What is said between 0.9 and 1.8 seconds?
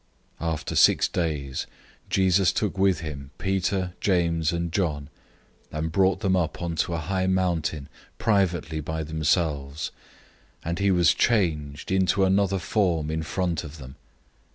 days